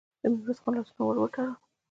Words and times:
د 0.21 0.23
ميرويس 0.33 0.59
خان 0.63 0.73
لاسونه 0.75 1.01
يې 1.03 1.05
ور 1.05 1.17
وتړل. 1.19 1.51